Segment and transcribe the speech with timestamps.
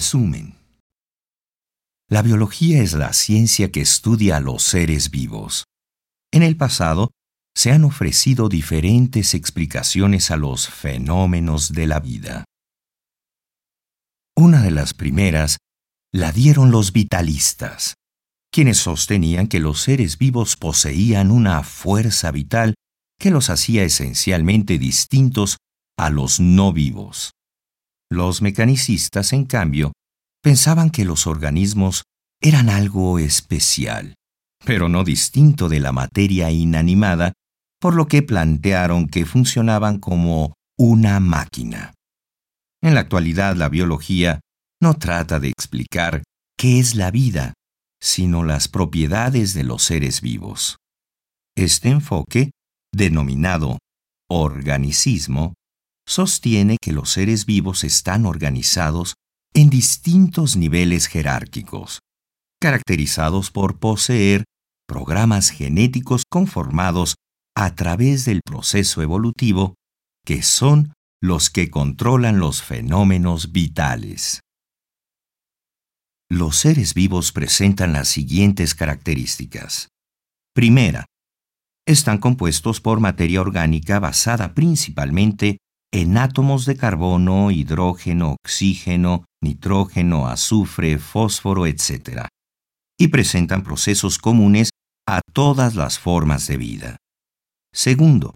[0.00, 0.54] Resumen.
[2.08, 5.64] La biología es la ciencia que estudia a los seres vivos.
[6.32, 7.10] En el pasado,
[7.54, 12.46] se han ofrecido diferentes explicaciones a los fenómenos de la vida.
[14.34, 15.58] Una de las primeras
[16.14, 17.92] la dieron los vitalistas,
[18.50, 22.72] quienes sostenían que los seres vivos poseían una fuerza vital
[23.18, 25.58] que los hacía esencialmente distintos
[25.98, 27.32] a los no vivos.
[28.12, 29.92] Los mecanicistas, en cambio,
[30.42, 32.04] pensaban que los organismos
[32.40, 34.14] eran algo especial,
[34.64, 37.32] pero no distinto de la materia inanimada,
[37.80, 41.94] por lo que plantearon que funcionaban como una máquina.
[42.82, 44.40] En la actualidad la biología
[44.80, 46.22] no trata de explicar
[46.56, 47.54] qué es la vida,
[48.00, 50.78] sino las propiedades de los seres vivos.
[51.54, 52.50] Este enfoque,
[52.92, 53.78] denominado
[54.30, 55.54] organicismo,
[56.06, 59.14] sostiene que los seres vivos están organizados
[59.54, 62.00] en distintos niveles jerárquicos,
[62.60, 64.44] caracterizados por poseer
[64.86, 67.16] programas genéticos conformados
[67.56, 69.74] a través del proceso evolutivo,
[70.24, 70.92] que son
[71.22, 74.40] los que controlan los fenómenos vitales.
[76.30, 79.88] Los seres vivos presentan las siguientes características.
[80.54, 81.06] Primera,
[81.86, 85.58] están compuestos por materia orgánica basada principalmente
[85.92, 92.26] en átomos de carbono, hidrógeno, oxígeno, nitrógeno, azufre, fósforo, etc.
[92.98, 94.70] Y presentan procesos comunes
[95.06, 96.96] a todas las formas de vida.
[97.72, 98.34] Segundo,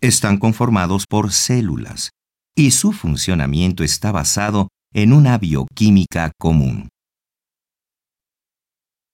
[0.00, 2.10] están conformados por células
[2.56, 6.88] y su funcionamiento está basado en una bioquímica común.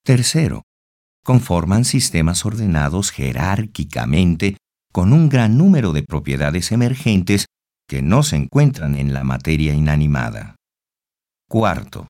[0.05, 0.63] Tercero,
[1.25, 4.57] conforman sistemas ordenados jerárquicamente
[4.93, 7.47] con un gran número de propiedades emergentes
[7.89, 10.57] que no se encuentran en la materia inanimada.
[11.49, 12.09] Cuarto,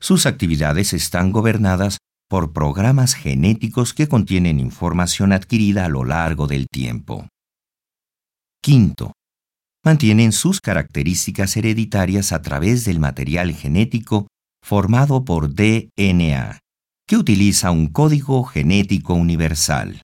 [0.00, 6.66] sus actividades están gobernadas por programas genéticos que contienen información adquirida a lo largo del
[6.68, 7.28] tiempo.
[8.60, 9.12] Quinto,
[9.84, 14.26] mantienen sus características hereditarias a través del material genético
[14.64, 16.58] formado por DNA,
[17.06, 20.02] que utiliza un código genético universal.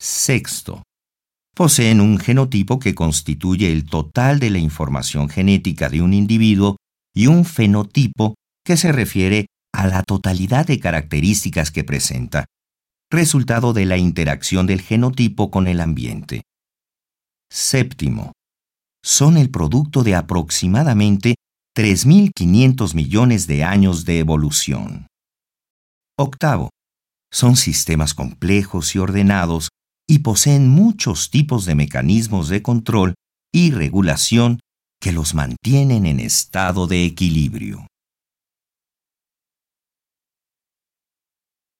[0.00, 0.82] Sexto,
[1.54, 6.76] poseen un genotipo que constituye el total de la información genética de un individuo
[7.18, 12.44] y un fenotipo que se refiere a la totalidad de características que presenta,
[13.10, 16.42] resultado de la interacción del genotipo con el ambiente.
[17.50, 18.34] Séptimo,
[19.04, 21.34] son el producto de aproximadamente
[21.76, 25.08] 3.500 millones de años de evolución.
[26.16, 26.70] Octavo,
[27.32, 29.70] son sistemas complejos y ordenados
[30.08, 33.14] y poseen muchos tipos de mecanismos de control
[33.52, 34.60] y regulación
[35.00, 37.86] que los mantienen en estado de equilibrio.